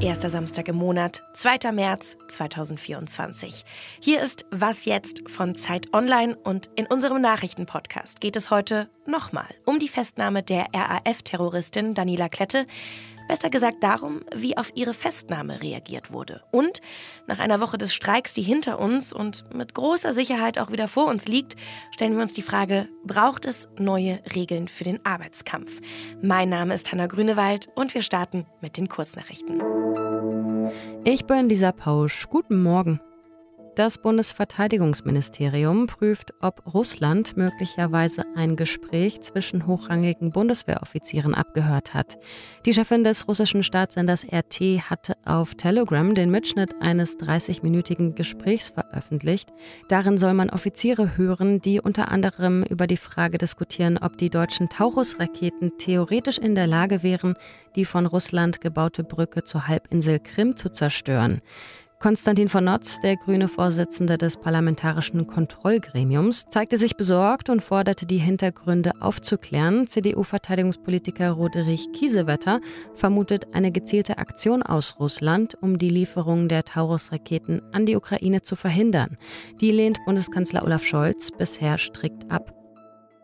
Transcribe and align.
Erster 0.00 0.30
Samstag 0.30 0.66
im 0.68 0.76
Monat, 0.76 1.22
2. 1.34 1.72
März 1.72 2.16
2024. 2.28 3.66
Hier 4.00 4.22
ist 4.22 4.46
Was 4.50 4.86
jetzt 4.86 5.28
von 5.28 5.54
Zeit 5.54 5.92
Online 5.92 6.36
und 6.36 6.70
in 6.74 6.86
unserem 6.86 7.20
Nachrichtenpodcast 7.20 8.18
geht 8.18 8.34
es 8.36 8.50
heute 8.50 8.88
nochmal 9.06 9.54
um 9.66 9.78
die 9.78 9.88
Festnahme 9.88 10.42
der 10.42 10.68
RAF-Terroristin 10.74 11.92
Daniela 11.92 12.30
Klette, 12.30 12.66
Besser 13.30 13.48
gesagt 13.48 13.84
darum, 13.84 14.22
wie 14.34 14.56
auf 14.56 14.72
ihre 14.74 14.92
Festnahme 14.92 15.62
reagiert 15.62 16.12
wurde. 16.12 16.42
Und 16.50 16.80
nach 17.28 17.38
einer 17.38 17.60
Woche 17.60 17.78
des 17.78 17.94
Streiks, 17.94 18.34
die 18.34 18.42
hinter 18.42 18.80
uns 18.80 19.12
und 19.12 19.44
mit 19.54 19.72
großer 19.72 20.12
Sicherheit 20.12 20.58
auch 20.58 20.72
wieder 20.72 20.88
vor 20.88 21.06
uns 21.06 21.28
liegt, 21.28 21.54
stellen 21.92 22.16
wir 22.16 22.22
uns 22.22 22.32
die 22.32 22.42
Frage, 22.42 22.88
braucht 23.04 23.46
es 23.46 23.68
neue 23.78 24.18
Regeln 24.34 24.66
für 24.66 24.82
den 24.82 24.98
Arbeitskampf? 25.06 25.80
Mein 26.20 26.48
Name 26.48 26.74
ist 26.74 26.90
Hanna 26.90 27.06
Grünewald 27.06 27.68
und 27.76 27.94
wir 27.94 28.02
starten 28.02 28.46
mit 28.60 28.76
den 28.76 28.88
Kurznachrichten. 28.88 29.62
Ich 31.04 31.24
bin 31.24 31.48
Lisa 31.48 31.70
Pausch. 31.70 32.26
Guten 32.30 32.60
Morgen. 32.60 33.00
Das 33.76 33.98
Bundesverteidigungsministerium 33.98 35.86
prüft, 35.86 36.34
ob 36.40 36.74
Russland 36.74 37.36
möglicherweise 37.36 38.24
ein 38.34 38.56
Gespräch 38.56 39.20
zwischen 39.20 39.66
hochrangigen 39.68 40.30
Bundeswehroffizieren 40.30 41.36
abgehört 41.36 41.94
hat. 41.94 42.18
Die 42.66 42.74
Chefin 42.74 43.04
des 43.04 43.28
russischen 43.28 43.62
Staatssenders 43.62 44.26
RT 44.26 44.90
hatte 44.90 45.16
auf 45.24 45.54
Telegram 45.54 46.14
den 46.16 46.32
Mitschnitt 46.32 46.74
eines 46.80 47.16
30-minütigen 47.18 48.16
Gesprächs 48.16 48.70
veröffentlicht. 48.70 49.50
Darin 49.88 50.18
soll 50.18 50.34
man 50.34 50.50
Offiziere 50.50 51.16
hören, 51.16 51.60
die 51.60 51.80
unter 51.80 52.10
anderem 52.10 52.64
über 52.64 52.88
die 52.88 52.96
Frage 52.96 53.38
diskutieren, 53.38 53.98
ob 53.98 54.18
die 54.18 54.30
deutschen 54.30 54.68
Taurus-Raketen 54.68 55.78
theoretisch 55.78 56.38
in 56.38 56.56
der 56.56 56.66
Lage 56.66 57.04
wären, 57.04 57.34
die 57.76 57.84
von 57.84 58.06
Russland 58.06 58.60
gebaute 58.60 59.04
Brücke 59.04 59.44
zur 59.44 59.68
Halbinsel 59.68 60.18
Krim 60.18 60.56
zu 60.56 60.70
zerstören. 60.72 61.40
Konstantin 62.02 62.48
von 62.48 62.64
Notz, 62.64 62.98
der 63.02 63.18
grüne 63.18 63.46
Vorsitzende 63.46 64.16
des 64.16 64.38
Parlamentarischen 64.38 65.26
Kontrollgremiums, 65.26 66.46
zeigte 66.48 66.78
sich 66.78 66.96
besorgt 66.96 67.50
und 67.50 67.60
forderte 67.60 68.06
die 68.06 68.16
Hintergründe 68.16 68.92
aufzuklären. 69.00 69.86
CDU-Verteidigungspolitiker 69.86 71.32
Roderich 71.32 71.92
Kiesewetter 71.92 72.62
vermutet 72.94 73.48
eine 73.52 73.70
gezielte 73.70 74.16
Aktion 74.16 74.62
aus 74.62 74.96
Russland, 74.98 75.58
um 75.60 75.76
die 75.76 75.90
Lieferung 75.90 76.48
der 76.48 76.64
Taurus-Raketen 76.64 77.60
an 77.72 77.84
die 77.84 77.96
Ukraine 77.96 78.40
zu 78.40 78.56
verhindern. 78.56 79.18
Die 79.60 79.70
lehnt 79.70 80.02
Bundeskanzler 80.06 80.64
Olaf 80.64 80.84
Scholz 80.84 81.30
bisher 81.30 81.76
strikt 81.76 82.30
ab. 82.30 82.59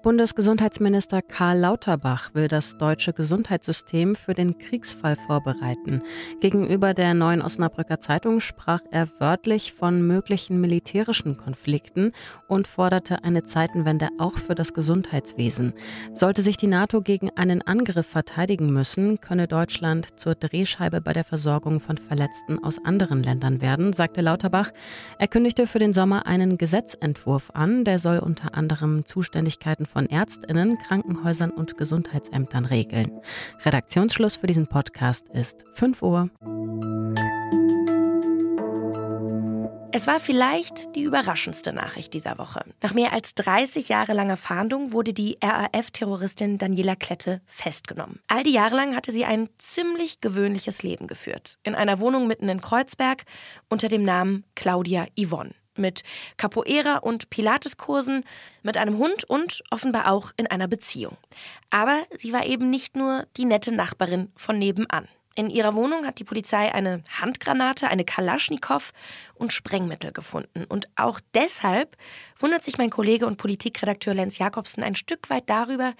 Bundesgesundheitsminister 0.06 1.20
Karl 1.20 1.58
Lauterbach 1.58 2.32
will 2.32 2.46
das 2.46 2.78
deutsche 2.78 3.12
Gesundheitssystem 3.12 4.14
für 4.14 4.34
den 4.34 4.56
Kriegsfall 4.56 5.16
vorbereiten. 5.16 6.00
Gegenüber 6.40 6.94
der 6.94 7.12
neuen 7.12 7.42
Osnabrücker 7.42 7.98
Zeitung 7.98 8.38
sprach 8.38 8.82
er 8.92 9.08
wörtlich 9.18 9.72
von 9.72 10.06
möglichen 10.06 10.60
militärischen 10.60 11.36
Konflikten 11.36 12.12
und 12.46 12.68
forderte 12.68 13.24
eine 13.24 13.42
Zeitenwende 13.42 14.10
auch 14.16 14.38
für 14.38 14.54
das 14.54 14.74
Gesundheitswesen. 14.74 15.72
Sollte 16.14 16.42
sich 16.42 16.56
die 16.56 16.68
NATO 16.68 17.02
gegen 17.02 17.30
einen 17.30 17.62
Angriff 17.62 18.06
verteidigen 18.06 18.72
müssen, 18.72 19.20
könne 19.20 19.48
Deutschland 19.48 20.20
zur 20.20 20.36
Drehscheibe 20.36 21.00
bei 21.00 21.14
der 21.14 21.24
Versorgung 21.24 21.80
von 21.80 21.98
Verletzten 21.98 22.62
aus 22.62 22.78
anderen 22.84 23.24
Ländern 23.24 23.60
werden, 23.60 23.92
sagte 23.92 24.20
Lauterbach. 24.20 24.70
Er 25.18 25.26
kündigte 25.26 25.66
für 25.66 25.80
den 25.80 25.92
Sommer 25.92 26.26
einen 26.26 26.58
Gesetzentwurf 26.58 27.50
an, 27.54 27.82
der 27.82 27.98
soll 27.98 28.20
unter 28.20 28.54
anderem 28.54 29.04
Zuständigkeiten 29.04 29.84
von 29.84 29.95
von 29.96 30.10
Ärztinnen, 30.10 30.76
Krankenhäusern 30.76 31.50
und 31.50 31.78
Gesundheitsämtern 31.78 32.66
regeln. 32.66 33.18
Redaktionsschluss 33.64 34.36
für 34.36 34.46
diesen 34.46 34.66
Podcast 34.66 35.26
ist 35.30 35.64
5 35.72 36.02
Uhr. 36.02 36.28
Es 39.92 40.06
war 40.06 40.20
vielleicht 40.20 40.94
die 40.96 41.02
überraschendste 41.02 41.72
Nachricht 41.72 42.12
dieser 42.12 42.36
Woche. 42.36 42.60
Nach 42.82 42.92
mehr 42.92 43.14
als 43.14 43.34
30 43.36 43.88
Jahre 43.88 44.12
langer 44.12 44.36
Fahndung 44.36 44.92
wurde 44.92 45.14
die 45.14 45.38
RAF-Terroristin 45.42 46.58
Daniela 46.58 46.94
Klette 46.94 47.40
festgenommen. 47.46 48.20
All 48.28 48.42
die 48.42 48.52
Jahre 48.52 48.76
lang 48.76 48.94
hatte 48.94 49.12
sie 49.12 49.24
ein 49.24 49.48
ziemlich 49.56 50.20
gewöhnliches 50.20 50.82
Leben 50.82 51.06
geführt. 51.06 51.56
In 51.62 51.74
einer 51.74 52.00
Wohnung 52.00 52.26
mitten 52.26 52.50
in 52.50 52.60
Kreuzberg 52.60 53.24
unter 53.70 53.88
dem 53.88 54.04
Namen 54.04 54.44
Claudia 54.54 55.06
Yvonne 55.18 55.54
mit 55.78 56.02
Capoeira 56.36 56.98
und 56.98 57.30
Pilateskursen, 57.30 58.24
mit 58.62 58.76
einem 58.76 58.98
Hund 58.98 59.24
und 59.24 59.62
offenbar 59.70 60.10
auch 60.10 60.32
in 60.36 60.46
einer 60.46 60.68
Beziehung. 60.68 61.16
Aber 61.70 62.04
sie 62.14 62.32
war 62.32 62.46
eben 62.46 62.70
nicht 62.70 62.96
nur 62.96 63.26
die 63.36 63.44
nette 63.44 63.74
Nachbarin 63.74 64.32
von 64.36 64.58
nebenan. 64.58 65.08
In 65.38 65.50
ihrer 65.50 65.74
Wohnung 65.74 66.06
hat 66.06 66.18
die 66.18 66.24
Polizei 66.24 66.72
eine 66.72 67.04
Handgranate, 67.20 67.88
eine 67.88 68.06
Kalaschnikow 68.06 68.92
und 69.34 69.52
Sprengmittel 69.52 70.10
gefunden. 70.10 70.64
Und 70.64 70.88
auch 70.96 71.20
deshalb 71.34 71.98
wundert 72.38 72.64
sich 72.64 72.78
mein 72.78 72.88
Kollege 72.88 73.26
und 73.26 73.36
Politikredakteur 73.36 74.14
Lenz 74.14 74.38
Jakobsen 74.38 74.82
ein 74.82 74.94
Stück 74.94 75.28
weit 75.28 75.50
darüber, 75.50 75.92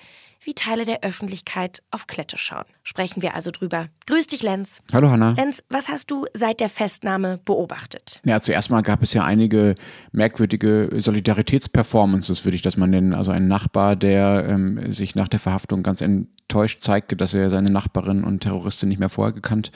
wie 0.46 0.54
Teile 0.54 0.84
der 0.84 1.02
Öffentlichkeit 1.02 1.82
auf 1.90 2.06
Klette 2.06 2.38
schauen. 2.38 2.64
Sprechen 2.84 3.20
wir 3.20 3.34
also 3.34 3.50
drüber. 3.50 3.88
Grüß 4.06 4.28
dich, 4.28 4.42
Lenz. 4.42 4.80
Hallo, 4.92 5.10
Hanna. 5.10 5.30
Lenz, 5.30 5.62
was 5.68 5.88
hast 5.88 6.10
du 6.10 6.24
seit 6.34 6.60
der 6.60 6.68
Festnahme 6.68 7.40
beobachtet? 7.44 8.20
Ja, 8.24 8.40
zuerst 8.40 8.70
mal 8.70 8.82
gab 8.82 9.02
es 9.02 9.12
ja 9.12 9.24
einige 9.24 9.74
merkwürdige 10.12 10.88
Solidaritätsperformances, 10.96 12.44
würde 12.44 12.54
ich 12.54 12.62
das 12.62 12.76
mal 12.76 12.86
nennen. 12.86 13.12
Also 13.12 13.32
ein 13.32 13.48
Nachbar, 13.48 13.96
der 13.96 14.46
ähm, 14.48 14.92
sich 14.92 15.16
nach 15.16 15.28
der 15.28 15.40
Verhaftung 15.40 15.82
ganz 15.82 16.00
enttäuscht 16.00 16.80
zeigte, 16.80 17.16
dass 17.16 17.34
er 17.34 17.50
seine 17.50 17.70
Nachbarin 17.70 18.22
und 18.22 18.40
Terroristin 18.40 18.88
nicht 18.88 19.00
mehr 19.00 19.08
vorher 19.08 19.34
gekannt 19.34 19.72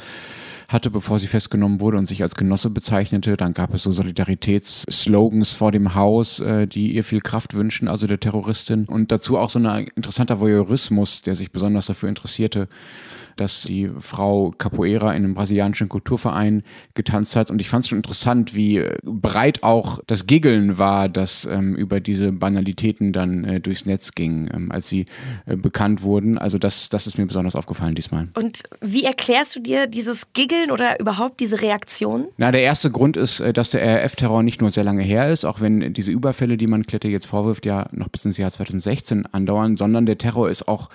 hatte, 0.72 0.90
bevor 0.90 1.18
sie 1.18 1.26
festgenommen 1.26 1.80
wurde 1.80 1.98
und 1.98 2.06
sich 2.06 2.22
als 2.22 2.36
Genosse 2.36 2.70
bezeichnete. 2.70 3.36
Dann 3.36 3.54
gab 3.54 3.74
es 3.74 3.82
so 3.82 3.92
Solidaritätsslogans 3.92 5.52
vor 5.52 5.72
dem 5.72 5.94
Haus, 5.94 6.40
äh, 6.40 6.66
die 6.66 6.94
ihr 6.94 7.04
viel 7.04 7.20
Kraft 7.20 7.54
wünschen, 7.54 7.88
also 7.88 8.06
der 8.06 8.20
Terroristin. 8.20 8.84
Und 8.84 9.10
dazu 9.12 9.36
auch 9.36 9.48
so 9.48 9.58
ein 9.58 9.88
interessanter 9.96 10.40
Voyeurismus, 10.40 11.22
der 11.22 11.34
sich 11.34 11.50
besonders 11.50 11.86
dafür 11.86 12.08
interessierte, 12.08 12.68
dass 13.40 13.62
die 13.62 13.90
Frau 13.98 14.52
Capoeira 14.56 15.12
in 15.12 15.24
einem 15.24 15.34
brasilianischen 15.34 15.88
Kulturverein 15.88 16.62
getanzt 16.94 17.36
hat. 17.36 17.50
Und 17.50 17.60
ich 17.60 17.68
fand 17.68 17.84
es 17.84 17.88
schon 17.88 17.98
interessant, 17.98 18.54
wie 18.54 18.84
breit 19.02 19.62
auch 19.62 20.00
das 20.06 20.26
Giggeln 20.26 20.78
war, 20.78 21.08
das 21.08 21.46
ähm, 21.46 21.74
über 21.74 22.00
diese 22.00 22.32
Banalitäten 22.32 23.12
dann 23.12 23.44
äh, 23.44 23.60
durchs 23.60 23.86
Netz 23.86 24.14
ging, 24.14 24.48
ähm, 24.52 24.70
als 24.70 24.88
sie 24.88 25.06
äh, 25.46 25.56
bekannt 25.56 26.02
wurden. 26.02 26.38
Also 26.38 26.58
das, 26.58 26.88
das 26.88 27.06
ist 27.06 27.18
mir 27.18 27.26
besonders 27.26 27.54
aufgefallen 27.54 27.94
diesmal. 27.94 28.28
Und 28.34 28.62
wie 28.80 29.04
erklärst 29.04 29.56
du 29.56 29.60
dir 29.60 29.86
dieses 29.86 30.32
Giggeln 30.32 30.70
oder 30.70 31.00
überhaupt 31.00 31.40
diese 31.40 31.62
Reaktion? 31.62 32.28
Na, 32.36 32.50
der 32.50 32.62
erste 32.62 32.90
Grund 32.90 33.16
ist, 33.16 33.40
äh, 33.40 33.52
dass 33.52 33.70
der 33.70 34.02
RAF-Terror 34.02 34.42
nicht 34.42 34.60
nur 34.60 34.70
sehr 34.70 34.84
lange 34.84 35.02
her 35.02 35.28
ist, 35.28 35.44
auch 35.44 35.60
wenn 35.60 35.92
diese 35.92 36.12
Überfälle, 36.12 36.56
die 36.56 36.66
man 36.66 36.84
Klette 36.84 37.08
jetzt 37.08 37.26
vorwirft, 37.26 37.66
ja 37.66 37.88
noch 37.92 38.08
bis 38.08 38.24
ins 38.24 38.36
Jahr 38.36 38.50
2016 38.50 39.26
andauern, 39.26 39.76
sondern 39.76 40.06
der 40.06 40.18
Terror 40.18 40.50
ist 40.50 40.68
auch 40.68 40.90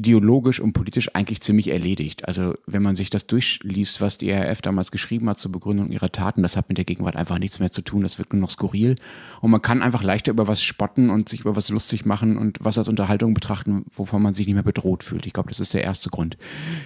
ideologisch 0.00 0.60
und 0.60 0.72
politisch 0.72 1.14
eigentlich 1.14 1.42
ziemlich 1.42 1.68
erledigt. 1.68 2.26
Also 2.26 2.54
wenn 2.66 2.82
man 2.82 2.96
sich 2.96 3.10
das 3.10 3.26
durchliest, 3.26 4.00
was 4.00 4.16
die 4.16 4.30
RAF 4.30 4.62
damals 4.62 4.90
geschrieben 4.90 5.28
hat 5.28 5.38
zur 5.38 5.52
Begründung 5.52 5.90
ihrer 5.90 6.10
Taten, 6.10 6.42
das 6.42 6.56
hat 6.56 6.70
mit 6.70 6.78
der 6.78 6.86
Gegenwart 6.86 7.16
einfach 7.16 7.38
nichts 7.38 7.60
mehr 7.60 7.70
zu 7.70 7.82
tun. 7.82 8.00
Das 8.00 8.18
wird 8.18 8.32
nur 8.32 8.40
noch 8.40 8.48
skurril. 8.48 8.96
Und 9.42 9.50
man 9.50 9.60
kann 9.60 9.82
einfach 9.82 10.02
leichter 10.02 10.32
über 10.32 10.48
was 10.48 10.62
spotten 10.62 11.10
und 11.10 11.28
sich 11.28 11.40
über 11.40 11.54
was 11.54 11.68
lustig 11.68 12.06
machen 12.06 12.38
und 12.38 12.56
was 12.62 12.78
als 12.78 12.88
Unterhaltung 12.88 13.34
betrachten, 13.34 13.84
wovon 13.94 14.22
man 14.22 14.32
sich 14.32 14.46
nicht 14.46 14.54
mehr 14.54 14.62
bedroht 14.62 15.04
fühlt. 15.04 15.26
Ich 15.26 15.34
glaube, 15.34 15.50
das 15.50 15.60
ist 15.60 15.74
der 15.74 15.84
erste 15.84 16.08
Grund. 16.08 16.38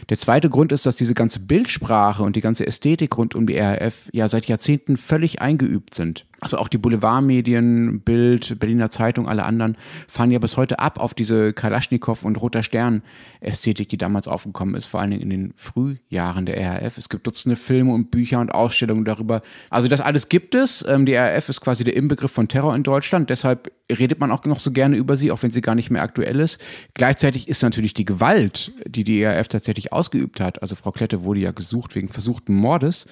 Der 0.09 0.19
zweite 0.19 0.51
Grund 0.51 0.73
ist, 0.73 0.85
dass 0.85 0.97
diese 0.97 1.15
ganze 1.15 1.39
Bildsprache 1.39 2.25
und 2.25 2.35
die 2.35 2.41
ganze 2.41 2.67
Ästhetik 2.67 3.17
rund 3.17 3.37
um 3.37 3.47
die 3.47 3.57
RAF 3.57 4.11
ja 4.13 4.27
seit 4.27 4.47
Jahrzehnten 4.47 4.97
völlig 4.97 5.41
eingeübt 5.41 5.95
sind. 5.95 6.27
Also 6.41 6.59
auch 6.59 6.69
die 6.69 6.79
Boulevardmedien, 6.79 8.01
Bild, 8.01 8.59
Berliner 8.59 8.91
Zeitung, 8.91 9.29
alle 9.29 9.45
anderen 9.45 9.77
fahren 10.09 10.31
ja 10.31 10.39
bis 10.39 10.57
heute 10.57 10.79
ab 10.79 11.01
auf 11.01 11.15
diese 11.15 11.53
Kalaschnikow 11.53 12.25
und 12.25 12.37
Roter 12.41 12.63
Stern-Ästhetik, 12.63 13.89
die 13.89 13.99
damals 13.99 14.29
aufgekommen 14.29 14.75
ist, 14.75 14.87
vor 14.87 15.01
allen 15.01 15.11
Dingen 15.11 15.23
in 15.23 15.31
den 15.31 15.55
Frühjahren 15.57 16.47
der 16.47 16.83
RAF. 16.83 16.99
Es 16.99 17.09
gibt 17.09 17.27
Dutzende 17.27 17.57
Filme 17.57 17.93
und 17.93 18.11
Bücher 18.11 18.41
und 18.41 18.53
Ausstellungen 18.53 19.05
darüber. 19.05 19.43
Also 19.71 19.89
das 19.89 20.01
alles 20.01 20.29
gibt 20.29 20.55
es. 20.55 20.85
Ähm, 20.87 21.07
die 21.07 21.15
RAF 21.15 21.49
ist 21.49 21.61
quasi 21.61 21.85
der 21.85 21.97
Inbegriff 21.97 22.33
von 22.33 22.49
Terror 22.49 22.75
in 22.75 22.83
Deutschland. 22.83 23.31
Deshalb 23.31 23.71
redet 23.91 24.19
man 24.19 24.31
auch 24.31 24.45
noch 24.45 24.61
so 24.61 24.71
gerne 24.73 24.97
über 24.97 25.17
sie, 25.17 25.31
auch 25.31 25.43
wenn 25.43 25.51
sie 25.51 25.61
gar 25.61 25.75
nicht 25.75 25.91
mehr 25.91 26.03
aktuell 26.03 26.41
ist. 26.41 26.61
Gleichzeitig 26.95 27.49
ist 27.49 27.63
natürlich 27.63 27.95
die 27.95 28.05
Gewalt, 28.05 28.73
die 28.87 29.05
die 29.05 29.25
RAF 29.25 29.49
tatsächlich 29.49 29.93
ausgeübt 29.93 30.41
hat. 30.41 30.63
Also 30.63 30.75
Frau 30.75 30.91
Klette 30.91 31.25
wurde 31.25 31.41
ja 31.41 31.51
gesucht 31.53 31.95
wegen 31.95 32.09
versuchten 32.09 32.55
Mordes 32.55 33.07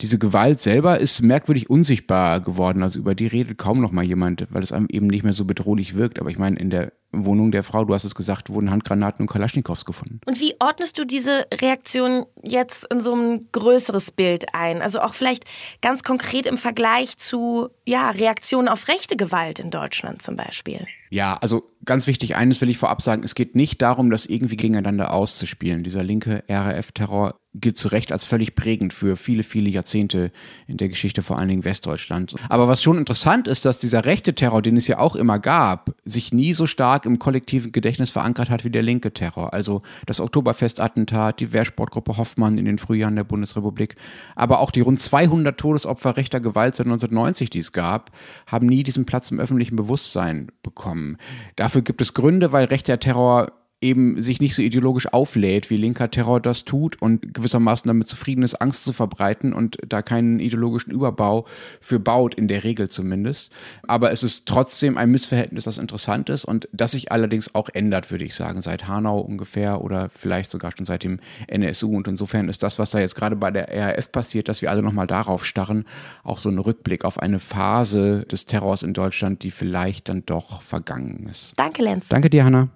diese 0.00 0.18
Gewalt 0.18 0.60
selber 0.60 1.00
ist 1.00 1.22
merkwürdig 1.22 1.70
unsichtbar 1.70 2.40
geworden. 2.40 2.82
Also 2.82 3.00
über 3.00 3.14
die 3.14 3.26
redet 3.26 3.58
kaum 3.58 3.80
noch 3.80 3.90
mal 3.90 4.04
jemand, 4.04 4.46
weil 4.50 4.62
es 4.62 4.72
einem 4.72 4.86
eben 4.88 5.08
nicht 5.08 5.24
mehr 5.24 5.32
so 5.32 5.44
bedrohlich 5.44 5.96
wirkt. 5.96 6.20
Aber 6.20 6.30
ich 6.30 6.38
meine, 6.38 6.58
in 6.58 6.70
der 6.70 6.92
Wohnung 7.24 7.50
der 7.50 7.62
Frau, 7.62 7.84
du 7.84 7.94
hast 7.94 8.04
es 8.04 8.14
gesagt, 8.14 8.50
wurden 8.50 8.70
Handgranaten 8.70 9.24
und 9.24 9.30
Kalaschnikows 9.30 9.84
gefunden. 9.84 10.20
Und 10.26 10.40
wie 10.40 10.54
ordnest 10.60 10.98
du 10.98 11.04
diese 11.04 11.46
Reaktion 11.52 12.26
jetzt 12.42 12.86
in 12.92 13.00
so 13.00 13.14
ein 13.14 13.48
größeres 13.52 14.10
Bild 14.10 14.54
ein? 14.54 14.82
Also 14.82 15.00
auch 15.00 15.14
vielleicht 15.14 15.44
ganz 15.82 16.02
konkret 16.02 16.46
im 16.46 16.58
Vergleich 16.58 17.18
zu 17.18 17.68
ja, 17.84 18.10
Reaktionen 18.10 18.68
auf 18.68 18.88
rechte 18.88 19.16
Gewalt 19.16 19.60
in 19.60 19.70
Deutschland 19.70 20.22
zum 20.22 20.36
Beispiel. 20.36 20.86
Ja, 21.10 21.38
also 21.40 21.64
ganz 21.88 22.06
wichtig, 22.06 22.36
eines 22.36 22.60
will 22.60 22.70
ich 22.70 22.78
vorab 22.78 23.02
sagen, 23.02 23.22
es 23.24 23.34
geht 23.34 23.56
nicht 23.56 23.82
darum, 23.82 24.10
das 24.10 24.26
irgendwie 24.26 24.56
gegeneinander 24.56 25.12
auszuspielen. 25.12 25.82
Dieser 25.82 26.04
linke 26.04 26.44
RAF-Terror 26.48 27.40
gilt 27.54 27.78
zu 27.78 27.88
Recht 27.88 28.12
als 28.12 28.24
völlig 28.24 28.54
prägend 28.54 28.92
für 28.92 29.16
viele, 29.16 29.42
viele 29.42 29.70
Jahrzehnte 29.70 30.30
in 30.66 30.76
der 30.76 30.88
Geschichte, 30.88 31.22
vor 31.22 31.38
allen 31.38 31.48
Dingen 31.48 31.64
Westdeutschlands. 31.64 32.34
Aber 32.48 32.68
was 32.68 32.82
schon 32.82 32.98
interessant 32.98 33.48
ist, 33.48 33.64
dass 33.64 33.78
dieser 33.78 34.04
rechte 34.04 34.34
Terror, 34.34 34.60
den 34.62 34.76
es 34.76 34.86
ja 34.86 34.98
auch 34.98 35.16
immer 35.16 35.38
gab, 35.38 35.94
sich 36.04 36.32
nie 36.32 36.52
so 36.52 36.66
stark 36.66 37.06
im 37.06 37.18
kollektiven 37.18 37.72
Gedächtnis 37.72 38.10
verankert 38.10 38.50
hat 38.50 38.64
wie 38.64 38.70
der 38.70 38.82
linke 38.82 39.12
Terror. 39.12 39.54
Also 39.54 39.82
das 40.06 40.20
Oktoberfestattentat, 40.20 41.40
die 41.40 41.52
Wehrsportgruppe 41.52 42.16
Hoffmann 42.16 42.58
in 42.58 42.66
den 42.66 42.78
Frühjahren 42.78 43.16
der 43.16 43.24
Bundesrepublik, 43.24 43.96
aber 44.36 44.60
auch 44.60 44.70
die 44.70 44.80
rund 44.80 45.00
200 45.00 45.58
Todesopfer 45.58 46.16
rechter 46.16 46.40
Gewalt 46.40 46.74
seit 46.74 46.86
1990, 46.86 47.50
die 47.50 47.60
es 47.60 47.72
gab, 47.72 48.10
haben 48.46 48.66
nie 48.66 48.82
diesen 48.82 49.06
Platz 49.06 49.30
im 49.30 49.40
öffentlichen 49.40 49.76
Bewusstsein 49.76 50.48
bekommen. 50.62 51.16
Dafür 51.56 51.77
gibt 51.82 52.00
es 52.00 52.14
Gründe, 52.14 52.52
weil 52.52 52.66
rechter 52.66 52.98
Terror 52.98 53.52
eben 53.80 54.20
sich 54.20 54.40
nicht 54.40 54.56
so 54.56 54.62
ideologisch 54.62 55.12
auflädt, 55.12 55.70
wie 55.70 55.76
linker 55.76 56.10
Terror 56.10 56.40
das 56.40 56.64
tut 56.64 57.00
und 57.00 57.32
gewissermaßen 57.32 57.86
damit 57.86 58.08
zufrieden 58.08 58.42
ist, 58.42 58.56
Angst 58.56 58.84
zu 58.84 58.92
verbreiten 58.92 59.52
und 59.52 59.78
da 59.86 60.02
keinen 60.02 60.40
ideologischen 60.40 60.92
Überbau 60.92 61.46
für 61.80 62.00
baut, 62.00 62.34
in 62.34 62.48
der 62.48 62.64
Regel 62.64 62.88
zumindest. 62.88 63.52
Aber 63.86 64.10
es 64.10 64.24
ist 64.24 64.46
trotzdem 64.46 64.98
ein 64.98 65.10
Missverhältnis, 65.10 65.64
das 65.64 65.78
interessant 65.78 66.28
ist 66.28 66.44
und 66.44 66.68
das 66.72 66.92
sich 66.92 67.12
allerdings 67.12 67.54
auch 67.54 67.68
ändert, 67.72 68.10
würde 68.10 68.24
ich 68.24 68.34
sagen, 68.34 68.62
seit 68.62 68.88
Hanau 68.88 69.20
ungefähr 69.20 69.80
oder 69.82 70.08
vielleicht 70.10 70.50
sogar 70.50 70.72
schon 70.76 70.86
seit 70.86 71.04
dem 71.04 71.20
NSU. 71.46 71.96
Und 71.96 72.08
insofern 72.08 72.48
ist 72.48 72.64
das, 72.64 72.80
was 72.80 72.90
da 72.90 72.98
jetzt 72.98 73.14
gerade 73.14 73.36
bei 73.36 73.52
der 73.52 73.68
RAF 73.68 74.10
passiert, 74.10 74.48
dass 74.48 74.60
wir 74.60 74.70
alle 74.70 74.82
nochmal 74.82 75.06
darauf 75.06 75.46
starren, 75.46 75.84
auch 76.24 76.38
so 76.38 76.48
ein 76.48 76.58
Rückblick 76.58 77.04
auf 77.04 77.20
eine 77.20 77.38
Phase 77.38 78.24
des 78.30 78.46
Terrors 78.46 78.82
in 78.82 78.92
Deutschland, 78.92 79.44
die 79.44 79.52
vielleicht 79.52 80.08
dann 80.08 80.24
doch 80.26 80.62
vergangen 80.62 81.26
ist. 81.30 81.52
Danke, 81.56 81.82
Lenz. 81.82 82.08
Danke 82.08 82.28
dir, 82.28 82.44
Hanna. 82.44 82.68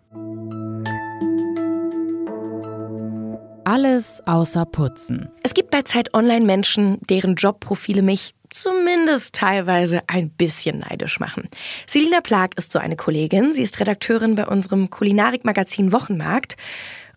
Alles 3.64 4.20
außer 4.26 4.64
Putzen. 4.67 5.29
Es 5.44 5.55
gibt 5.55 5.70
bei 5.70 5.82
Zeit 5.82 6.14
Online 6.14 6.44
Menschen, 6.44 6.99
deren 7.09 7.37
Jobprofile 7.37 8.03
mich 8.03 8.35
zumindest 8.50 9.37
teilweise 9.37 10.03
ein 10.09 10.31
bisschen 10.31 10.81
neidisch 10.81 11.20
machen. 11.20 11.49
Selina 11.87 12.20
Plag 12.20 12.59
ist 12.59 12.73
so 12.73 12.81
eine 12.81 12.97
Kollegin. 12.97 13.53
Sie 13.53 13.62
ist 13.62 13.79
Redakteurin 13.79 14.35
bei 14.35 14.47
unserem 14.47 14.91
Kulinarikmagazin 14.91 15.93
Wochenmarkt. 15.93 16.56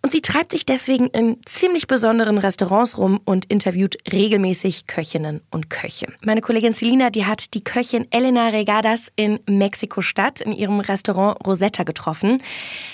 Und 0.06 0.12
sie 0.12 0.22
treibt 0.22 0.52
sich 0.52 0.68
deswegen 0.68 1.08
in 1.08 1.38
ziemlich 1.48 1.88
besonderen 1.88 2.38
Restaurants 2.38 3.00
rum 3.00 3.20
und 3.26 3.46
interviewt 3.46 3.98
regelmäßig 4.14 4.86
Köchinnen 4.86 5.42
und 5.50 5.72
Köche. 5.72 6.06
Meine 6.22 6.42
Kollegin 6.42 6.74
Selina, 6.74 7.10
die 7.10 7.26
hat 7.26 7.56
die 7.56 7.64
Köchin 7.64 8.06
Elena 8.12 8.50
Regadas 8.50 9.12
in 9.16 9.40
Mexiko-Stadt 9.48 10.42
in 10.42 10.52
ihrem 10.52 10.80
Restaurant 10.80 11.40
Rosetta 11.48 11.82
getroffen. 11.82 12.38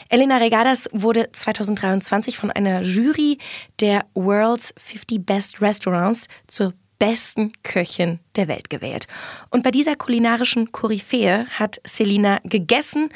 Elena 0.08 0.38
Regadas 0.38 0.88
wurde 0.94 1.30
2023 1.34 2.38
von 2.38 2.50
einer 2.50 2.82
Jury 2.84 3.40
der 3.82 4.06
World's 4.14 4.74
50 4.78 5.26
Best 5.26 5.62
Restaurants 5.62 6.28
zur 6.48 6.74
besten 7.02 7.52
Köchin 7.64 8.20
der 8.36 8.48
Welt 8.48 8.70
gewählt. 8.70 9.08
Und 9.50 9.64
bei 9.64 9.72
dieser 9.72 9.96
kulinarischen 9.96 10.72
Koryphäe 10.72 11.48
hat 11.50 11.82
Selina 11.84 12.38
gegessen 12.44 13.10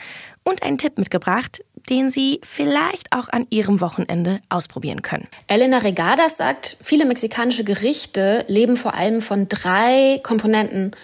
und 0.43 0.63
einen 0.63 0.79
Tipp 0.79 0.97
mitgebracht, 0.97 1.63
den 1.87 2.09
Sie 2.09 2.41
vielleicht 2.43 3.11
auch 3.11 3.29
an 3.29 3.45
Ihrem 3.51 3.81
Wochenende 3.81 4.39
ausprobieren 4.49 5.03
können. 5.03 5.27
Elena 5.45 5.77
Regadas 5.77 6.35
sagt, 6.37 6.77
viele 6.81 7.05
mexikanische 7.05 7.63
Gerichte 7.63 8.43
leben 8.47 8.75
vor 8.75 8.95
allem 8.95 9.21
von 9.21 9.47
drei 9.49 10.19
Komponenten. 10.23 10.95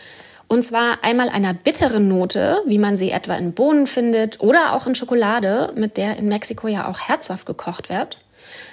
Und 0.48 0.64
zwar 0.64 1.04
einmal 1.04 1.30
einer 1.30 1.54
bitteren 1.54 2.08
Note, 2.08 2.64
wie 2.66 2.80
man 2.80 2.98
sie 2.98 3.12
etwa 3.12 3.36
in 3.36 3.54
Bohnen 3.54 3.86
findet 3.86 4.42
oder 4.42 4.74
auch 4.74 4.88
in 4.88 4.96
Schokolade, 4.96 5.72
mit 5.76 5.98
der 5.98 6.18
in 6.18 6.30
Mexiko 6.30 6.68
ja 6.68 6.90
auch 6.90 7.00
herzhaft 7.00 7.46
gekocht 7.46 7.90
wird. 7.90 8.18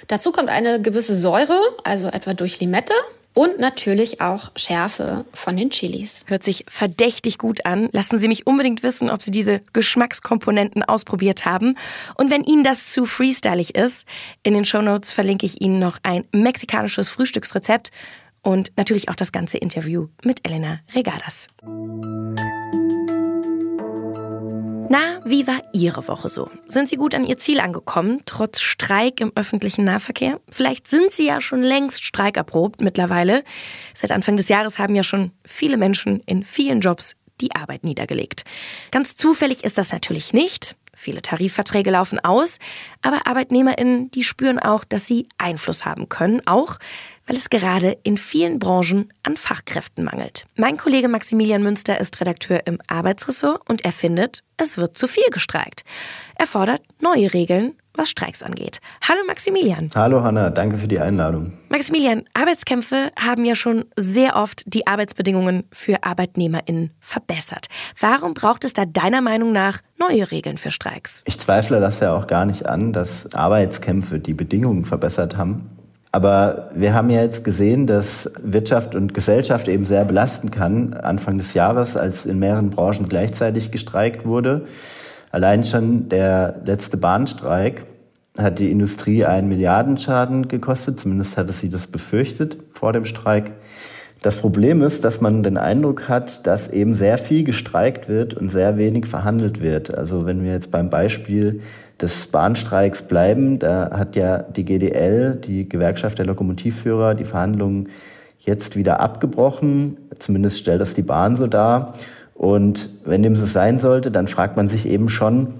Dazu 0.07 0.31
kommt 0.31 0.49
eine 0.49 0.81
gewisse 0.81 1.15
Säure, 1.15 1.59
also 1.83 2.07
etwa 2.07 2.33
durch 2.33 2.59
Limette 2.59 2.95
und 3.33 3.59
natürlich 3.59 4.21
auch 4.21 4.51
Schärfe 4.55 5.25
von 5.33 5.55
den 5.55 5.69
Chilis. 5.69 6.25
Hört 6.27 6.43
sich 6.43 6.65
verdächtig 6.67 7.37
gut 7.37 7.65
an. 7.65 7.89
Lassen 7.91 8.19
Sie 8.19 8.27
mich 8.27 8.47
unbedingt 8.47 8.83
wissen, 8.83 9.09
ob 9.09 9.21
Sie 9.21 9.31
diese 9.31 9.61
Geschmackskomponenten 9.73 10.83
ausprobiert 10.83 11.45
haben. 11.45 11.77
Und 12.15 12.31
wenn 12.31 12.43
Ihnen 12.43 12.63
das 12.63 12.89
zu 12.89 13.05
freestylig 13.05 13.75
ist, 13.75 14.07
in 14.43 14.53
den 14.53 14.65
Shownotes 14.65 15.11
verlinke 15.11 15.45
ich 15.45 15.61
Ihnen 15.61 15.79
noch 15.79 15.99
ein 16.03 16.25
mexikanisches 16.31 17.09
Frühstücksrezept 17.09 17.91
und 18.41 18.71
natürlich 18.77 19.09
auch 19.09 19.15
das 19.15 19.31
ganze 19.31 19.57
Interview 19.57 20.07
mit 20.23 20.45
Elena 20.47 20.79
Regadas. 20.93 21.47
Na, 24.91 25.19
wie 25.23 25.45
war 25.45 25.61
Ihre 25.71 26.07
Woche 26.07 26.29
so? 26.29 26.49
Sind 26.67 26.89
Sie 26.89 26.95
gut 26.95 27.13
an 27.13 27.23
Ihr 27.23 27.37
Ziel 27.37 27.59
angekommen, 27.59 28.23
trotz 28.25 28.59
Streik 28.59 29.21
im 29.21 29.31
öffentlichen 29.35 29.83
Nahverkehr? 29.83 30.39
Vielleicht 30.49 30.89
sind 30.89 31.13
Sie 31.13 31.27
ja 31.27 31.41
schon 31.41 31.61
längst 31.61 32.03
streikerprobt 32.03 32.81
mittlerweile. 32.81 33.43
Seit 33.93 34.11
Anfang 34.11 34.35
des 34.35 34.49
Jahres 34.49 34.79
haben 34.79 34.95
ja 34.95 35.03
schon 35.03 35.31
viele 35.45 35.77
Menschen 35.77 36.21
in 36.25 36.43
vielen 36.43 36.79
Jobs 36.79 37.15
die 37.39 37.55
Arbeit 37.55 37.83
niedergelegt. 37.83 38.45
Ganz 38.89 39.15
zufällig 39.15 39.63
ist 39.63 39.77
das 39.77 39.91
natürlich 39.91 40.33
nicht. 40.33 40.75
Viele 40.95 41.21
Tarifverträge 41.21 41.91
laufen 41.91 42.19
aus, 42.19 42.57
aber 43.03 43.27
ArbeitnehmerInnen, 43.27 44.09
die 44.09 44.23
spüren 44.23 44.57
auch, 44.57 44.83
dass 44.83 45.05
sie 45.05 45.29
Einfluss 45.37 45.85
haben 45.85 46.09
können, 46.09 46.41
auch 46.47 46.77
weil 47.29 47.37
es 47.37 47.51
gerade 47.51 47.95
in 48.01 48.17
vielen 48.17 48.57
Branchen 48.57 49.13
an 49.21 49.37
Fachkräften 49.37 50.03
mangelt. 50.03 50.47
Mein 50.55 50.77
Kollege 50.77 51.07
Maximilian 51.07 51.61
Münster 51.61 51.99
ist 51.99 52.19
Redakteur 52.19 52.65
im 52.65 52.79
Arbeitsressort 52.87 53.69
und 53.69 53.85
er 53.85 53.91
findet, 53.91 54.43
es 54.57 54.79
wird 54.79 54.97
zu 54.97 55.07
viel 55.07 55.29
gestreikt. 55.31 55.83
Er 56.35 56.47
fordert 56.47 56.81
neue 56.99 57.31
Regeln, 57.31 57.73
was 57.93 58.09
Streiks 58.09 58.41
angeht. 58.41 58.79
Hallo 59.07 59.19
Maximilian. 59.27 59.89
Hallo 59.93 60.23
Hanna, 60.23 60.49
danke 60.49 60.77
für 60.77 60.87
die 60.87 60.99
Einladung. 60.99 61.53
Maximilian, 61.69 62.23
Arbeitskämpfe 62.33 63.11
haben 63.19 63.45
ja 63.45 63.53
schon 63.53 63.85
sehr 63.95 64.35
oft 64.35 64.63
die 64.65 64.87
Arbeitsbedingungen 64.87 65.65
für 65.71 66.03
ArbeitnehmerInnen 66.03 66.91
verbessert. 66.99 67.67
Warum 67.99 68.33
braucht 68.33 68.63
es 68.63 68.73
da 68.73 68.85
deiner 68.85 69.21
Meinung 69.21 69.51
nach 69.51 69.81
neue 69.99 70.31
Regeln 70.31 70.57
für 70.57 70.71
Streiks? 70.71 71.21
Ich 71.27 71.39
zweifle 71.39 71.79
das 71.79 71.99
ja 71.99 72.15
auch 72.15 72.25
gar 72.25 72.45
nicht 72.45 72.65
an, 72.65 72.91
dass 72.91 73.35
Arbeitskämpfe 73.35 74.17
die 74.17 74.33
Bedingungen 74.33 74.83
verbessert 74.85 75.37
haben. 75.37 75.78
Aber 76.11 76.71
wir 76.73 76.93
haben 76.93 77.09
ja 77.11 77.21
jetzt 77.21 77.43
gesehen, 77.43 77.85
dass 77.85 78.31
Wirtschaft 78.43 78.95
und 78.95 79.13
Gesellschaft 79.13 79.67
eben 79.67 79.85
sehr 79.85 80.05
belasten 80.05 80.49
kann. 80.49 80.95
Anfang 80.95 81.37
des 81.37 81.53
Jahres, 81.53 81.97
als 81.97 82.25
in 82.25 82.39
mehreren 82.39 82.71
Branchen 82.71 83.07
gleichzeitig 83.07 83.69
gestreikt 83.69 84.25
wurde. 84.25 84.65
Allein 85.31 85.63
schon 85.63 86.09
der 86.09 86.61
letzte 86.65 86.97
Bahnstreik 86.97 87.83
hat 88.37 88.57
die 88.57 88.71
Industrie 88.71 89.25
einen 89.25 89.49
Milliardenschaden 89.49 90.47
gekostet. 90.47 90.99
Zumindest 90.99 91.37
hatte 91.37 91.53
sie 91.53 91.69
das 91.69 91.85
befürchtet 91.85 92.57
vor 92.73 92.91
dem 92.93 93.05
Streik. 93.05 93.51
Das 94.21 94.37
Problem 94.37 94.81
ist, 94.81 95.05
dass 95.05 95.21
man 95.21 95.43
den 95.43 95.57
Eindruck 95.57 96.09
hat, 96.09 96.45
dass 96.47 96.67
eben 96.67 96.95
sehr 96.95 97.17
viel 97.17 97.43
gestreikt 97.43 98.09
wird 98.09 98.33
und 98.33 98.49
sehr 98.49 98.77
wenig 98.77 99.05
verhandelt 99.05 99.61
wird. 99.61 99.93
Also 99.93 100.25
wenn 100.25 100.43
wir 100.43 100.51
jetzt 100.51 100.71
beim 100.71 100.89
Beispiel 100.89 101.61
des 102.01 102.27
Bahnstreiks 102.27 103.01
bleiben, 103.01 103.59
da 103.59 103.91
hat 103.91 104.15
ja 104.15 104.39
die 104.39 104.65
GDL, 104.65 105.35
die 105.35 105.67
Gewerkschaft 105.67 106.17
der 106.17 106.25
Lokomotivführer, 106.25 107.13
die 107.13 107.25
Verhandlungen 107.25 107.89
jetzt 108.39 108.75
wieder 108.75 108.99
abgebrochen. 108.99 109.97
Zumindest 110.17 110.59
stellt 110.59 110.81
das 110.81 110.93
die 110.93 111.01
Bahn 111.01 111.35
so 111.35 111.47
dar. 111.47 111.93
Und 112.35 112.89
wenn 113.03 113.21
dem 113.21 113.35
so 113.35 113.45
sein 113.45 113.79
sollte, 113.79 114.11
dann 114.11 114.27
fragt 114.27 114.55
man 114.55 114.69
sich 114.69 114.85
eben 114.85 115.09
schon, 115.09 115.55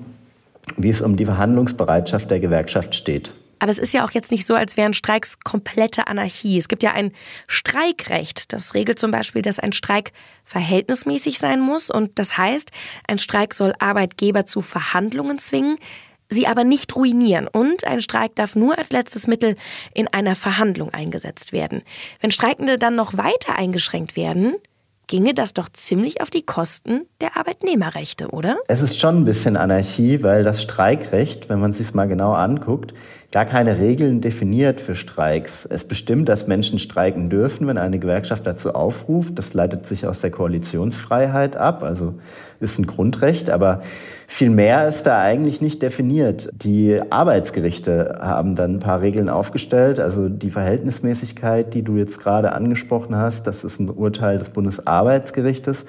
wie 0.77 0.89
es 0.89 1.01
um 1.01 1.17
die 1.17 1.25
Verhandlungsbereitschaft 1.25 2.31
der 2.31 2.39
Gewerkschaft 2.39 2.96
steht. 2.96 3.34
Aber 3.60 3.72
es 3.72 3.77
ist 3.77 3.93
ja 3.93 4.05
auch 4.05 4.12
jetzt 4.12 4.31
nicht 4.31 4.46
so, 4.46 4.55
als 4.55 4.77
wären 4.77 4.93
Streiks 4.93 5.39
komplette 5.41 6.08
Anarchie. 6.08 6.58
Es 6.58 6.69
gibt 6.69 6.81
ja 6.81 6.93
ein 6.93 7.12
Streikrecht. 7.48 8.53
Das 8.53 8.74
regelt 8.74 8.98
zum 8.98 9.12
Beispiel, 9.12 9.41
dass 9.41 9.60
ein 9.60 9.74
Streik 9.74 10.13
verhältnismäßig 10.46 11.39
sein 11.39 11.60
muss. 11.60 11.89
Und 11.89 12.17
das 12.17 12.38
heißt, 12.38 12.72
ein 13.08 13.19
Streik 13.19 13.53
soll 13.53 13.74
Arbeitgeber 13.79 14.46
zu 14.46 14.62
Verhandlungen 14.62 15.39
zwingen, 15.39 15.75
sie 16.29 16.48
aber 16.48 16.63
nicht 16.63 16.95
ruinieren. 16.95 17.48
Und 17.48 17.86
ein 17.86 18.01
Streik 18.01 18.36
darf 18.36 18.55
nur 18.55 18.77
als 18.77 18.91
letztes 18.91 19.27
Mittel 19.27 19.55
in 19.93 20.07
einer 20.07 20.36
Verhandlung 20.36 20.93
eingesetzt 20.93 21.51
werden. 21.51 21.81
Wenn 22.21 22.31
Streikende 22.31 22.77
dann 22.77 22.95
noch 22.95 23.17
weiter 23.17 23.57
eingeschränkt 23.57 24.15
werden, 24.15 24.55
ginge 25.09 25.33
das 25.33 25.53
doch 25.53 25.67
ziemlich 25.69 26.21
auf 26.21 26.29
die 26.29 26.43
Kosten 26.45 27.07
der 27.19 27.36
Arbeitnehmerrechte, 27.36 28.29
oder? 28.29 28.57
Es 28.67 28.81
ist 28.81 29.00
schon 29.00 29.17
ein 29.17 29.25
bisschen 29.25 29.57
Anarchie, 29.57 30.21
weil 30.21 30.43
das 30.43 30.62
Streikrecht, 30.62 31.50
wenn 31.50 31.59
man 31.59 31.74
sich 31.74 31.93
mal 31.93 32.07
genau 32.07 32.33
anguckt, 32.33 32.93
gar 33.31 33.45
keine 33.45 33.77
Regeln 33.77 34.21
definiert 34.21 34.81
für 34.81 34.95
Streiks. 34.95 35.65
Es 35.65 35.83
bestimmt, 35.83 36.27
dass 36.29 36.48
Menschen 36.48 36.79
streiken 36.79 37.29
dürfen, 37.29 37.67
wenn 37.67 37.77
eine 37.77 38.00
Gewerkschaft 38.00 38.48
dazu 38.48 38.74
aufruft. 38.74 39.38
Das 39.38 39.53
leitet 39.53 39.86
sich 39.86 40.07
aus 40.07 40.19
der 40.19 40.31
Koalitionsfreiheit 40.31 41.55
ab. 41.55 41.83
Also 41.83 42.15
ist 42.59 42.79
ein 42.79 42.88
Grundrecht, 42.88 43.51
aber 43.51 43.81
viel 44.27 44.50
mehr 44.50 44.88
ist 44.88 45.03
da 45.03 45.21
eigentlich 45.21 45.62
nicht 45.62 45.83
definiert. 45.83 46.50
Die 46.53 47.00
Arbeitsgerichte 47.12 48.17
haben 48.19 48.55
dann 48.55 48.75
ein 48.75 48.79
paar 48.79 49.01
Regeln 49.01 49.29
aufgestellt. 49.29 50.00
Also 50.00 50.27
die 50.27 50.50
Verhältnismäßigkeit, 50.50 51.71
die 51.75 51.83
du 51.83 51.98
jetzt 51.98 52.19
gerade 52.19 52.51
angesprochen 52.53 53.15
hast, 53.15 53.45
das 53.45 53.63
ist 53.63 53.79
ein 53.79 53.91
Urteil 53.91 54.39
des 54.39 54.50
Bundesarbeitsgerichtes. 54.50 55.86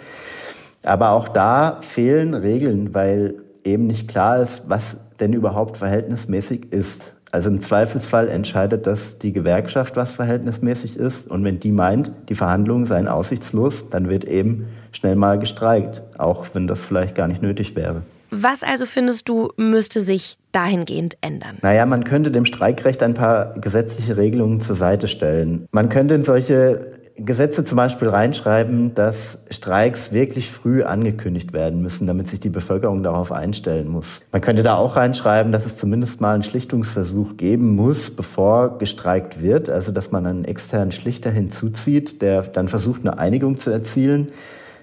Aber 0.83 1.11
auch 1.11 1.29
da 1.29 1.79
fehlen 1.81 2.35
Regeln, 2.35 2.93
weil 2.93 3.37
eben 3.65 3.87
nicht 3.87 4.09
klar 4.09 4.41
ist, 4.41 4.65
was 4.69 4.99
denn 5.21 5.33
überhaupt 5.33 5.79
verhältnismäßig 5.79 6.73
ist. 6.73 7.15
Also 7.33 7.49
im 7.49 7.61
Zweifelsfall 7.61 8.29
entscheidet 8.29 8.87
das 8.87 9.19
die 9.19 9.33
Gewerkschaft, 9.33 9.97
was 9.97 10.13
verhältnismäßig 10.13 10.97
ist. 10.97 11.31
Und 11.31 11.45
wenn 11.45 11.61
die 11.61 11.73
meint, 11.73 12.11
die 12.29 12.35
Verhandlungen 12.35 12.87
seien 12.87 13.07
aussichtslos, 13.07 13.91
dann 13.91 14.09
wird 14.09 14.25
eben 14.25 14.67
schnell 14.93 15.17
mal 15.17 15.39
gestreikt, 15.39 16.03
auch 16.19 16.47
wenn 16.53 16.67
das 16.67 16.85
vielleicht 16.85 17.15
gar 17.15 17.29
nicht 17.29 17.43
nötig 17.43 17.77
wäre. 17.77 18.03
Was 18.33 18.63
also 18.63 18.87
findest 18.87 19.29
du, 19.29 19.51
müsste 19.57 20.01
sich 20.01 20.39
dahingehend 20.53 21.17
ändern? 21.21 21.59
Naja, 21.63 21.85
man 21.85 22.05
könnte 22.05 22.31
dem 22.31 22.45
Streikrecht 22.45 23.03
ein 23.03 23.15
paar 23.15 23.55
gesetzliche 23.55 24.17
Regelungen 24.17 24.61
zur 24.61 24.77
Seite 24.77 25.09
stellen. 25.09 25.67
Man 25.73 25.89
könnte 25.89 26.15
in 26.15 26.23
solche 26.23 26.93
Gesetze 27.25 27.65
zum 27.65 27.77
Beispiel 27.77 28.09
reinschreiben, 28.09 28.95
dass 28.95 29.43
Streiks 29.51 30.13
wirklich 30.13 30.51
früh 30.51 30.83
angekündigt 30.83 31.53
werden 31.53 31.83
müssen, 31.83 32.07
damit 32.07 32.29
sich 32.29 32.41
die 32.41 32.51
Bevölkerung 32.51 33.03
darauf 33.03 33.33
einstellen 33.33 33.89
muss. 33.89 34.21
Man 34.33 34.41
könnte 34.41 34.63
da 34.63 34.77
auch 34.77 34.97
reinschreiben, 34.97 35.53
dass 35.53 35.67
es 35.67 35.77
zumindest 35.77 36.21
mal 36.21 36.35
einen 36.35 36.43
Schlichtungsversuch 36.43 37.37
geben 37.37 37.75
muss, 37.75 38.11
bevor 38.11 38.79
gestreikt 38.79 39.43
wird. 39.43 39.71
Also, 39.71 39.93
dass 39.93 40.11
man 40.11 40.27
einen 40.27 40.45
externen 40.45 40.93
Schlichter 40.93 41.31
hinzuzieht, 41.31 42.23
der 42.23 42.43
dann 42.43 42.69
versucht, 42.69 43.03
eine 43.03 43.19
Einigung 43.19 43.59
zu 43.59 43.71
erzielen. 43.71 44.29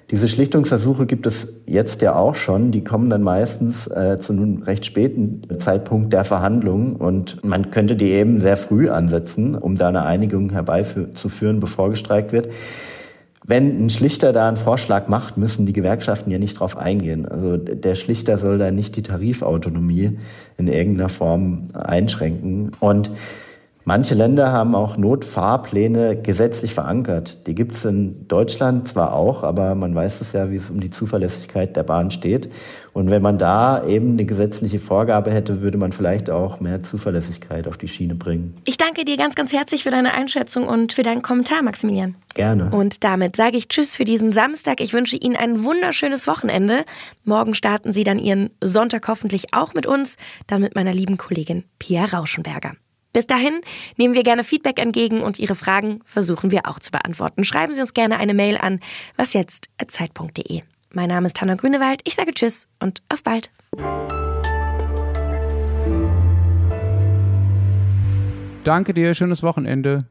Diese 0.10 0.30
Schlichtungsversuche 0.30 1.06
gibt 1.06 1.28
es 1.28 1.62
jetzt 1.66 2.02
ja 2.02 2.16
auch 2.16 2.36
schon. 2.36 2.72
Die 2.72 2.82
kommen 2.82 3.10
dann 3.10 3.24
meistens 3.24 3.88
äh, 3.88 4.18
zu 4.20 4.32
einem 4.32 4.64
recht 4.64 4.86
späten 4.86 5.42
Zeitpunkt 5.60 6.14
der 6.14 6.24
Verhandlungen 6.24 6.96
und 6.96 7.44
man 7.44 7.72
könnte 7.72 7.98
die 7.98 8.12
eben 8.12 8.40
sehr 8.40 8.56
früh 8.56 8.90
ansetzen, 8.90 9.54
um 9.56 9.76
da 9.76 9.90
eine 9.90 10.04
Einigung 10.04 10.50
herbeizuführen, 10.52 11.60
bevor 11.60 11.90
gestreikt 11.90 12.32
wird. 12.32 12.50
Wenn 13.46 13.86
ein 13.86 13.90
Schlichter 13.90 14.32
da 14.32 14.48
einen 14.48 14.58
Vorschlag 14.58 15.10
macht, 15.10 15.38
müssen 15.38 15.66
die 15.66 15.74
Gewerkschaften 15.74 16.32
ja 16.32 16.40
nicht 16.40 16.60
drauf 16.60 16.78
eingehen. 16.78 17.26
Also 17.26 17.58
der 17.58 17.96
Schlichter 17.96 18.38
soll 18.38 18.58
da 18.58 18.72
nicht 18.72 18.96
die 18.96 19.04
Tarifautonomie 19.04 20.20
in 20.58 20.68
irgendeiner 20.68 21.10
Form 21.10 21.68
einschränken. 21.74 22.72
Und 22.80 23.12
Manche 23.88 24.16
Länder 24.16 24.52
haben 24.52 24.76
auch 24.76 24.98
Notfahrpläne 24.98 26.22
gesetzlich 26.22 26.74
verankert. 26.74 27.48
Die 27.48 27.56
gibt 27.56 27.72
es 27.72 27.86
in 27.86 28.28
Deutschland 28.28 28.86
zwar 28.86 29.14
auch, 29.14 29.44
aber 29.44 29.76
man 29.76 29.96
weiß 29.96 30.20
es 30.20 30.34
ja, 30.34 30.52
wie 30.52 30.58
es 30.58 30.70
um 30.70 30.82
die 30.82 30.90
Zuverlässigkeit 30.90 31.74
der 31.78 31.84
Bahn 31.84 32.12
steht. 32.12 32.52
Und 32.92 33.10
wenn 33.10 33.22
man 33.22 33.38
da 33.38 33.88
eben 33.88 34.12
eine 34.12 34.26
gesetzliche 34.26 34.80
Vorgabe 34.80 35.32
hätte, 35.32 35.62
würde 35.62 35.78
man 35.78 35.94
vielleicht 35.94 36.30
auch 36.30 36.60
mehr 36.60 36.84
Zuverlässigkeit 36.84 37.66
auf 37.66 37.78
die 37.78 37.88
Schiene 37.88 38.16
bringen. 38.16 38.58
Ich 38.66 38.76
danke 38.76 39.06
dir 39.06 39.16
ganz, 39.16 39.36
ganz 39.36 39.54
herzlich 39.54 39.84
für 39.84 39.90
deine 39.90 40.14
Einschätzung 40.16 40.68
und 40.68 40.92
für 40.92 41.04
deinen 41.04 41.22
Kommentar, 41.22 41.62
Maximilian. 41.62 42.16
Gerne. 42.34 42.72
Und 42.72 43.06
damit 43.06 43.38
sage 43.38 43.56
ich 43.56 43.70
Tschüss 43.70 43.96
für 43.96 44.04
diesen 44.04 44.34
Samstag. 44.34 44.82
Ich 44.82 44.92
wünsche 44.92 45.16
Ihnen 45.16 45.38
ein 45.38 45.64
wunderschönes 45.64 46.28
Wochenende. 46.28 46.84
Morgen 47.24 47.56
starten 47.56 47.94
Sie 47.94 48.04
dann 48.04 48.20
Ihren 48.20 48.50
Sonntag 48.62 49.08
hoffentlich 49.08 49.54
auch 49.54 49.74
mit 49.74 49.86
uns, 49.86 50.18
dann 50.46 50.60
mit 50.60 50.76
meiner 50.76 50.92
lieben 50.92 51.16
Kollegin 51.16 51.64
Pia 51.80 52.04
Rauschenberger. 52.04 52.74
Bis 53.14 53.28
dahin 53.28 53.62
nehmen 53.98 54.14
wir 54.14 54.24
gerne 54.24 54.44
Feedback 54.44 54.80
entgegen 54.80 55.22
und 55.22 55.40
Ihre 55.40 55.56
Fragen 55.56 56.02
versuchen 56.06 56.52
wir 56.52 56.68
auch 56.68 56.80
zu 56.80 56.92
beantworten. 56.92 57.44
Schreiben 57.44 57.74
Sie 57.74 57.82
uns 57.82 57.94
gerne 57.94 58.18
eine 58.18 58.34
Mail 58.34 58.58
an 58.58 58.80
wasjetzt.zeit.de. 59.16 60.62
Mein 60.94 61.10
Name 61.10 61.26
ist 61.26 61.40
Hanna 61.42 61.56
Grünewald. 61.56 62.02
Ich 62.06 62.16
sage 62.16 62.34
Tschüss 62.34 62.68
und 62.80 63.02
auf 63.10 63.24
bald. 63.24 63.52
Danke 68.64 68.94
dir, 68.94 69.14
schönes 69.14 69.44
Wochenende. 69.44 70.06